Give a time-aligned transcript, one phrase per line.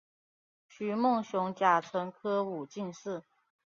[0.67, 3.21] 徐梦熊甲辰科武进士。